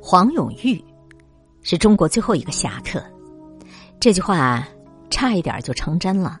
[0.00, 0.82] 黄永玉
[1.62, 3.02] 是中国最后一个侠客。
[4.00, 4.66] 这句话
[5.10, 6.40] 差一点就成真了。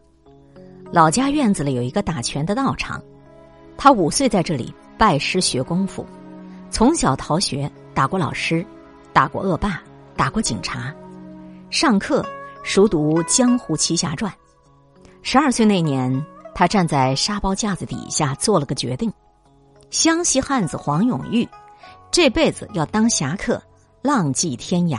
[0.90, 3.00] 老家院子里有一个打拳的道场，
[3.78, 6.04] 他五岁在这里拜师学功夫，
[6.70, 8.66] 从小逃学，打过老师，
[9.12, 9.82] 打过恶霸，
[10.16, 10.94] 打过警察，
[11.70, 12.26] 上课
[12.62, 14.30] 熟读《江湖奇侠传》。
[15.22, 16.24] 十二岁那年，
[16.54, 19.10] 他站在沙包架子底下做了个决定：
[19.90, 21.48] 湘西汉子黄永玉
[22.12, 23.60] 这辈子要当侠客，
[24.02, 24.98] 浪迹天涯。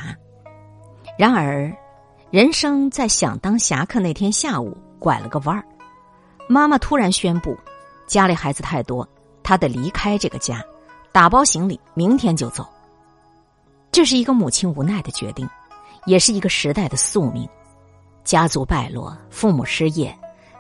[1.16, 1.72] 然而，
[2.32, 5.64] 人生在想当侠客那天下午拐了个弯儿，
[6.50, 7.56] 妈妈突然宣布，
[8.08, 9.08] 家里孩子太多，
[9.44, 10.60] 她得离开这个家，
[11.12, 12.68] 打包行李，明天就走。
[13.92, 15.48] 这是一个母亲无奈的决定，
[16.08, 17.48] 也是一个时代的宿命。
[18.24, 20.18] 家族败落，父母失业，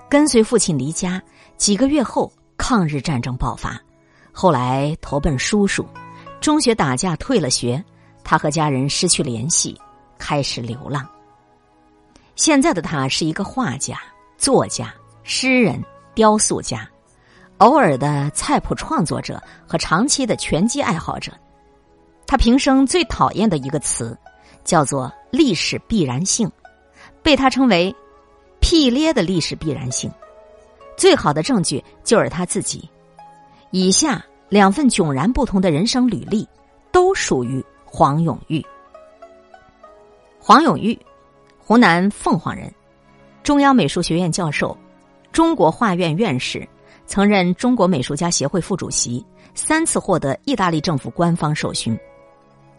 [0.07, 1.19] 跟随父亲离家。
[1.57, 3.81] 几个月后，抗日战争爆发，
[4.31, 5.83] 后来投奔叔叔。
[6.43, 7.81] 中学打架退了学，
[8.21, 9.79] 他和家人失去联系，
[10.17, 11.07] 开始流浪。
[12.35, 13.97] 现在的他是一个画家、
[14.37, 15.81] 作家、诗人、
[16.13, 16.85] 雕塑家，
[17.59, 21.31] 偶尔的菜谱创作者和长期的拳击爱好者。
[22.27, 24.17] 他平生最讨厌的一个词，
[24.65, 26.51] 叫做“历史必然性”。
[27.23, 27.95] 被他称为
[28.59, 30.11] “屁咧”的历史必然性，
[30.97, 32.89] 最好的证据就是他自己。
[33.71, 34.21] 以下
[34.53, 36.47] 两份迥然不同的人生履历，
[36.91, 38.63] 都属于黄永玉。
[40.39, 40.95] 黄永玉，
[41.57, 42.71] 湖南凤凰人，
[43.41, 44.77] 中央美术学院教授，
[45.31, 46.69] 中国画院院士，
[47.07, 51.97] 曾任中国美术家协会副主席，三次获得意大利政府官方授勋，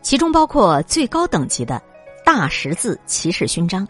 [0.00, 1.82] 其中包括最高等级的
[2.24, 3.84] 大十字骑士勋章。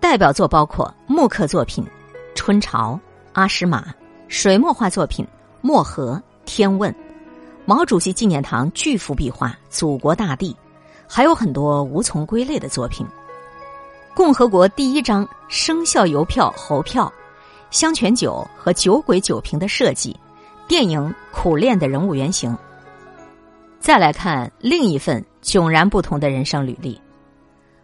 [0.00, 1.84] 代表作包括木刻作品
[2.34, 2.92] 《春潮》
[3.34, 3.82] 《阿诗玛》，
[4.26, 5.22] 水墨画作品
[5.60, 6.92] 《漠河》《天问》，
[7.64, 10.52] 毛主席纪念堂巨幅壁画《祖国大地》，
[11.08, 13.06] 还有很多无从归类的作品。
[14.14, 17.12] 共和国第一张生肖邮票猴票、
[17.70, 20.16] 香泉酒和酒鬼酒瓶的设计，
[20.68, 21.00] 电影
[21.32, 22.56] 《苦练》的人物原型。
[23.80, 27.00] 再来看另一份迥然不同的人生履历：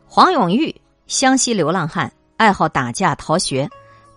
[0.06, 0.74] 黄永玉。
[1.06, 3.68] 湘西流浪汉，爱好打架、逃学，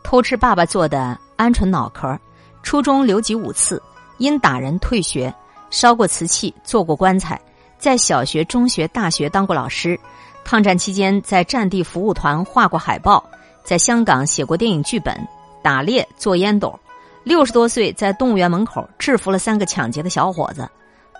[0.03, 2.15] 偷吃爸爸做的鹌鹑脑壳。
[2.61, 3.81] 初中留级五次，
[4.23, 5.33] 因打人退学。
[5.69, 7.37] 烧过瓷器，做过棺材，
[7.77, 9.99] 在小学、中学、大学当过老师。
[10.45, 13.21] 抗战期间，在战地服务团画过海报，
[13.65, 15.19] 在香港写过电影剧本。
[15.61, 16.79] 打猎、做烟斗。
[17.25, 20.69] 六十多岁，在动物园门口制服了三个抢劫的小伙子。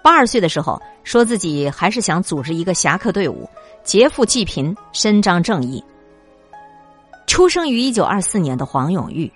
[0.02, 3.50] 八十岁的时候，说自己还是想组织一个侠客队伍。
[3.84, 5.84] 劫富济贫，伸张正义。
[7.26, 9.30] 出生于一九二四年的黄永玉，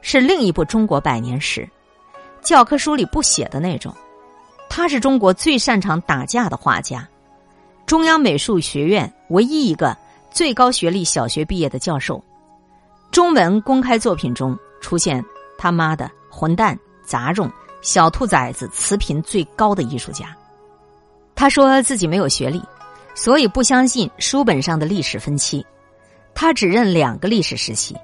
[0.00, 1.68] 是另一部中国百年史，
[2.42, 3.94] 教科书里不写的那种。
[4.68, 7.08] 他是中国最擅长打架的画家，
[7.86, 9.96] 中央美术学院唯一一个
[10.30, 12.22] 最高学历小学毕业的教授。
[13.10, 15.24] 中文公开作品中出现
[15.58, 20.36] 他妈的混蛋、杂种、小兔崽子词频最高的艺术家。
[21.34, 22.62] 他说自己没有学历。
[23.14, 25.62] 所以不相信书本上的历史分期，
[26.34, 27.94] 他只认两个历史时期，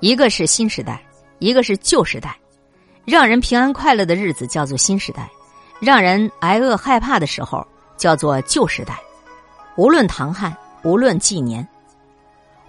[0.00, 1.02] 一个是新时代，
[1.38, 2.38] 一个是旧时代。
[3.10, 5.28] 让人平安快乐的日子叫做新时代，
[5.80, 7.66] 让人挨饿害怕的时候
[7.96, 9.00] 叫做旧时代。
[9.74, 11.66] 无论唐汉，无论纪年，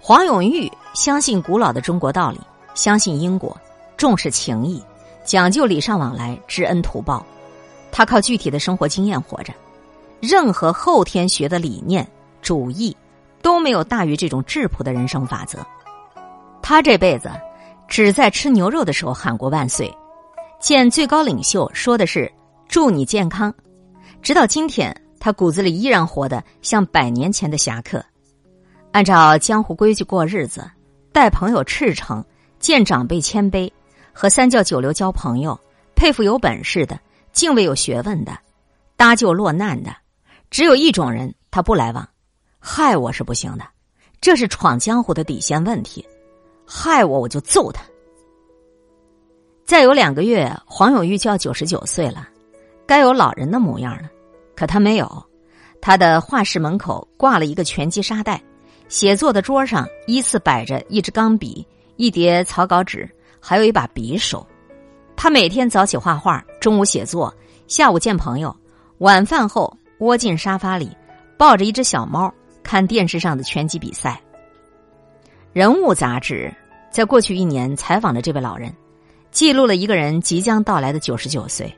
[0.00, 2.40] 黄永玉相信古老的中国道理，
[2.74, 3.56] 相信因果，
[3.96, 4.82] 重视情义，
[5.24, 7.24] 讲究礼尚往来，知恩图报。
[7.92, 9.54] 他靠具体的生活经验活着。
[10.18, 12.04] 任何后天学的理念、
[12.40, 12.96] 主义
[13.42, 15.64] 都没有大于这种质朴的人生法则。
[16.60, 17.30] 他这辈子
[17.86, 19.88] 只在吃牛肉的时候喊过万岁，
[20.62, 22.32] 见最高领袖说的是
[22.68, 23.52] 祝你健康。
[24.22, 28.00] 直到今天，他骨子里依然活得像百年前的侠客，
[28.92, 30.64] 按照江湖规矩过日子，
[31.12, 32.24] 待朋友赤诚，
[32.60, 33.68] 见长辈谦卑，
[34.12, 35.58] 和三教九流交朋友，
[35.96, 36.96] 佩服有本事的，
[37.32, 38.38] 敬畏有学问的，
[38.96, 39.92] 搭救落难的。
[40.48, 42.08] 只有一种人，他不来往，
[42.60, 43.64] 害我是不行的，
[44.20, 46.06] 这是闯江湖的底线问题。
[46.64, 47.82] 害我，我就揍他。
[49.72, 52.28] 再有两个月，黄永玉就要九十九岁了，
[52.84, 54.10] 该有老人的模样了。
[54.54, 55.24] 可他没有，
[55.80, 58.38] 他的画室门口挂了一个拳击沙袋，
[58.90, 61.66] 写作的桌上依次摆着一支钢笔、
[61.96, 63.08] 一叠草稿纸，
[63.40, 64.46] 还有一把匕首。
[65.16, 67.34] 他每天早起画画，中午写作，
[67.66, 68.54] 下午见朋友，
[68.98, 69.74] 晚饭后。
[70.00, 70.94] 窝进沙发里，
[71.38, 72.30] 抱着一只小猫，
[72.62, 74.20] 看电视上的拳击比赛。
[75.54, 76.54] 人物杂志
[76.90, 78.70] 在过去一年采访了这位老人，
[79.32, 81.74] 记录了一个人即将到来的九十九岁。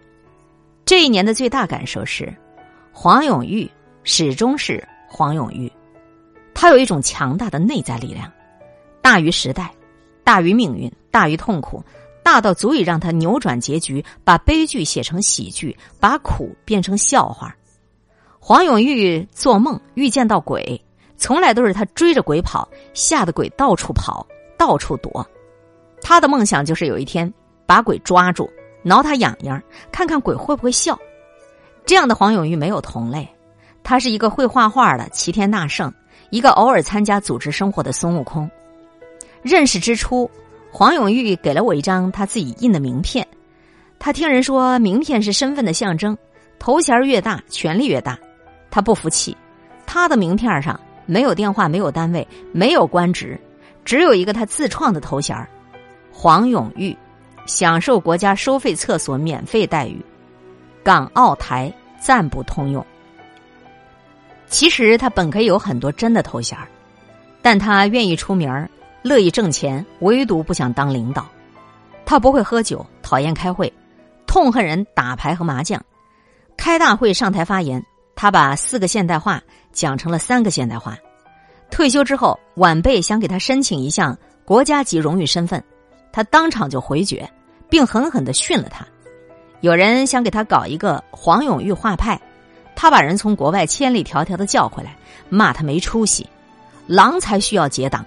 [0.84, 2.30] 这一年的最大感受是，
[2.92, 3.70] 黄永玉
[4.02, 5.70] 始终是黄永玉。
[6.52, 8.30] 他有一种强大的内在力量，
[9.00, 9.72] 大于时代，
[10.24, 11.82] 大于命运，大于痛苦，
[12.24, 17.54] 大到足以让他扭转结局，把悲剧写成喜剧，把苦变成笑话。
[18.40, 20.78] 黄永玉做梦遇见到鬼，
[21.16, 24.26] 从来都是他追着鬼跑，吓得鬼到处跑，
[24.58, 25.24] 到处躲。
[26.02, 27.32] 他的梦想就是有一天
[27.66, 28.50] 把鬼抓住，
[28.82, 29.62] 挠他痒痒，
[29.92, 30.98] 看看鬼会不会笑。
[31.86, 33.28] 这样的黄永玉没有同类，
[33.82, 35.92] 他是一个会画画的齐天大圣。
[36.30, 38.50] 一个偶尔参加组织生活的孙悟空，
[39.42, 40.28] 认识之初，
[40.72, 43.24] 黄永玉给了我一张他自己印的名片。
[44.00, 46.16] 他听人说名片是身份的象征，
[46.58, 48.18] 头衔越大，权力越大。
[48.68, 49.36] 他不服气，
[49.86, 53.38] 他的名片上没有电话，没有单位，没有官职，
[53.84, 55.36] 只有一个他自创的头衔
[56.10, 56.96] 黄永玉，
[57.46, 60.04] 享受国家收费厕所免费待遇，
[60.82, 62.84] 港澳台暂不通用。
[64.46, 66.56] 其实他本可以有很多真的头衔
[67.42, 68.68] 但他愿意出名，
[69.02, 71.26] 乐意挣钱，唯独不想当领导。
[72.06, 73.72] 他不会喝酒，讨厌开会，
[74.26, 75.82] 痛恨人打牌和麻将。
[76.56, 79.42] 开大会上台发言，他把四个现代化
[79.72, 80.96] 讲成了三个现代化。
[81.70, 85.62] 退休之后，晚辈想给他申请一项国家级荣誉身份，
[86.12, 87.28] 他当场就回绝，
[87.74, 88.86] 并狠狠的训了他。
[89.60, 92.16] 有人想给他搞一个黄永玉画派。
[92.76, 94.96] 他把人从国外千里迢迢的叫回来，
[95.28, 96.24] 骂他没出息，
[96.86, 98.06] 狼才需要结党，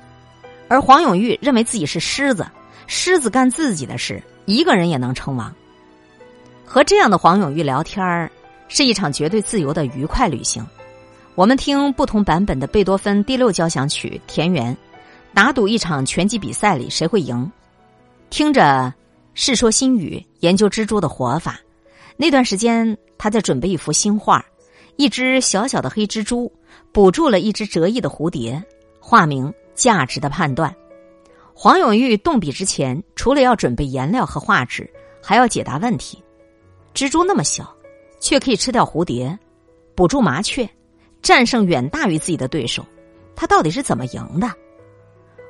[0.69, 2.47] 而黄永玉认为自己是狮子，
[2.85, 5.53] 狮子干自己的事，一个人也能称王。
[6.65, 8.31] 和这样的黄永玉聊天儿，
[8.69, 10.65] 是一场绝对自由的愉快旅行。
[11.35, 14.73] 我们听不同版本的贝多芬第六交响曲《田园》，
[15.33, 17.51] 打赌一场拳击比赛里谁会赢，
[18.29, 18.61] 听着
[19.39, 21.59] 《世说新语》，研究蜘蛛的活法。
[22.17, 24.43] 那段时间，他在准备一幅新画。
[24.95, 26.51] 一只小小的黑蜘蛛
[26.91, 28.59] 捕住了一只折翼的蝴蝶，
[28.99, 30.75] 化名价值的判断。
[31.53, 34.91] 黄永玉动笔之前，除了要准备颜料和画纸，
[35.21, 36.23] 还要解答问题：
[36.95, 37.71] 蜘蛛那么小，
[38.19, 39.37] 却可以吃掉蝴蝶；
[39.93, 40.67] 捕住麻雀，
[41.21, 42.83] 战胜远大于自己的对手，
[43.35, 44.51] 他到底是怎么赢的？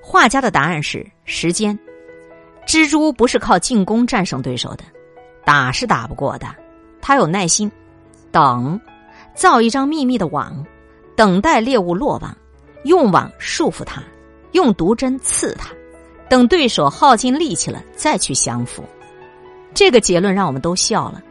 [0.03, 1.79] 画家的答案是时间。
[2.67, 4.83] 蜘蛛不是靠进攻战胜对手的，
[5.45, 6.45] 打是打不过的，
[7.01, 7.71] 他有耐心，
[8.31, 8.79] 等。
[9.33, 10.65] 造一张秘密的网，
[11.15, 12.35] 等待猎物落网，
[12.85, 14.01] 用网束缚它，
[14.51, 15.69] 用毒针刺它，
[16.27, 18.83] 等对手耗尽力气了再去降服。
[19.75, 21.21] 这个结论让我们都笑了。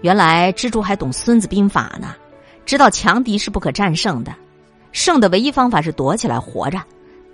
[0.00, 2.14] 原来蜘蛛还懂《孙子兵法》呢，
[2.64, 4.34] 知道强敌是不可战胜的，
[4.90, 6.80] 胜的唯一方法是躲起来活着，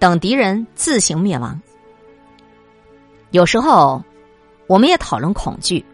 [0.00, 1.58] 等敌人自行灭亡。
[3.36, 4.02] 有时候，
[4.66, 5.84] 我们也讨论恐惧。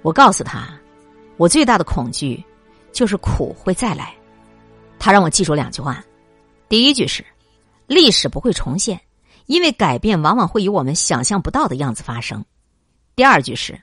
[0.00, 0.70] 我告诉他，
[1.36, 2.42] 我最大的恐惧。
[2.90, 4.12] 就是苦会再来，
[4.98, 6.02] 他让我记住两句话。
[6.68, 7.24] 第一句是：
[7.86, 8.98] 历史不会重现，
[9.46, 12.44] 因为改变往往会以我们想象不到的样子发生。
[13.14, 13.78] 第二句是：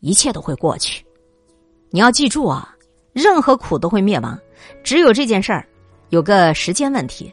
[0.00, 1.04] 一切都会过去。
[1.90, 2.74] 你要记住啊，
[3.12, 4.38] 任何苦都会灭亡，
[4.82, 5.68] 只有这件事儿
[6.08, 7.30] 有个时间问题。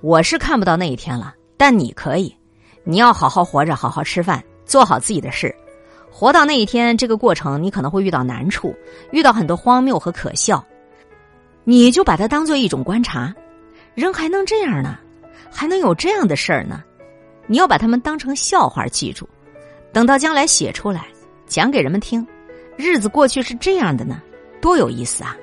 [0.00, 2.34] 我是看不到那一天了，但你可以。
[2.84, 5.54] 你要好好活着，好好吃饭，做好自己的事。
[6.10, 8.74] 活到那一天，这个过程你可能会遇到难处，
[9.10, 10.64] 遇到很多荒谬和可笑，
[11.64, 13.34] 你就把它当做一种观察。
[13.94, 14.98] 人还能这样呢？
[15.50, 16.82] 还能有这样的事儿呢？
[17.46, 19.28] 你要把他们当成笑话记住，
[19.92, 21.06] 等到将来写出来
[21.46, 22.26] 讲给人们听。
[22.76, 24.22] 日子过去是这样的呢，
[24.60, 25.36] 多有意思啊！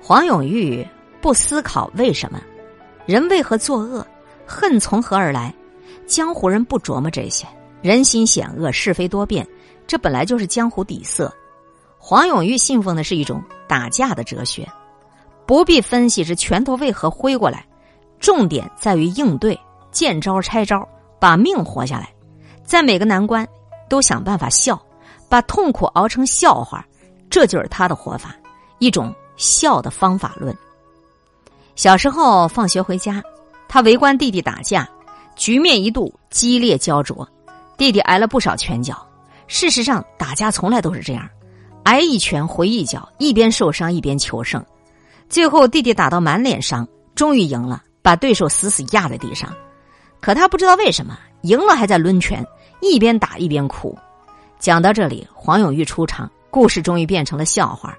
[0.00, 0.86] 黄永玉
[1.20, 2.40] 不思考为什么，
[3.06, 4.06] 人为何作恶，
[4.46, 5.54] 恨从何而来，
[6.06, 7.46] 江湖人不琢磨这些。
[7.84, 9.46] 人心险恶，是非多变，
[9.86, 11.30] 这本来就是江湖底色。
[11.98, 14.66] 黄永玉信奉的是一种打架的哲学，
[15.44, 17.66] 不必分析这拳头为何挥过来，
[18.18, 19.60] 重点在于应对，
[19.92, 20.88] 见招拆招，
[21.20, 22.08] 把命活下来。
[22.64, 23.46] 在每个难关
[23.86, 24.82] 都想办法笑，
[25.28, 26.86] 把痛苦熬成笑话，
[27.28, 28.34] 这就是他的活法，
[28.78, 30.56] 一种笑的方法论。
[31.76, 33.22] 小时候放学回家，
[33.68, 34.88] 他围观弟弟打架，
[35.36, 37.28] 局面一度激烈焦灼。
[37.76, 39.06] 弟弟挨了不少拳脚，
[39.46, 41.28] 事实上打架从来都是这样，
[41.82, 44.64] 挨一拳回一脚，一边受伤一边求胜，
[45.28, 49.52] 最后弟弟打到满脸伤，终于赢了，把对手死死压在地上。
[50.20, 52.46] 可他不知道为什么赢了还在抡拳，
[52.80, 53.96] 一边打一边哭。
[54.58, 57.94] 讲到这里，黄永玉出场，故事终于变成了笑话。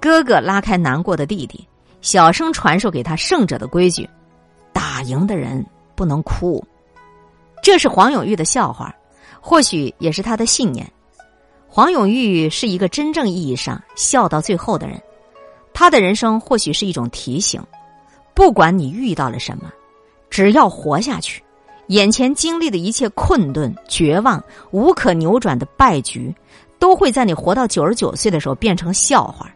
[0.00, 1.66] 哥哥拉开难过的弟弟，
[2.00, 4.08] 小声传授给他胜者的规矩：
[4.72, 6.64] 打赢的人不能哭。
[7.64, 8.94] 这是黄永玉的笑话，
[9.40, 10.86] 或许也是他的信念。
[11.66, 15.02] 黄永玉是一个真正意义上笑到最后的人。
[15.72, 17.58] 他的人生或许是一种提醒：
[18.34, 19.72] 不管你遇到了什么，
[20.28, 21.42] 只要活下去，
[21.86, 26.34] 眼前经历的一切困顿、绝望、无可扭转的败局，
[26.78, 29.50] 都会在你活到九十九岁的时候变成笑话。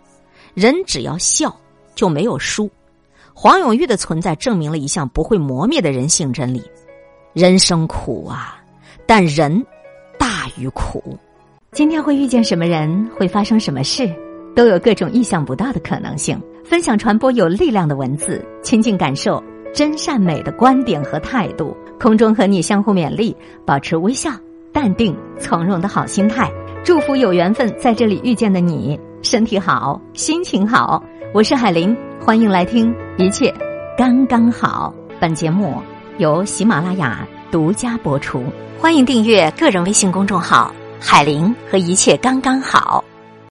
[0.55, 1.55] 人只要笑，
[1.95, 2.71] 就没有输。
[3.35, 6.63] 黄永玉的存在证明了一项不会磨灭的人性真理：
[7.35, 8.59] 人生苦啊，
[9.07, 9.65] 但人
[10.19, 11.17] 大于苦。
[11.73, 14.11] 今天会遇见什么人，会发生什么事，
[14.57, 16.41] 都有各种意想不到的可能性。
[16.65, 19.43] 分享传播有力量的文字，亲近感受
[19.73, 21.77] 真善美的观点和态度。
[22.01, 24.31] 空中和你相互勉励，保持微笑、
[24.73, 26.51] 淡定、从容的好心态。
[26.85, 31.03] 祝福有缘分在这里遇见的你，身体好，心情好。
[31.35, 33.53] 我是海林，欢迎来听，一切
[33.97, 34.95] 刚刚好。
[35.21, 35.75] 本节目
[36.19, 38.43] 由喜马拉雅独家播出，
[38.81, 43.05] 欢迎订阅个人微信公众号“海林”和“一切刚刚好”。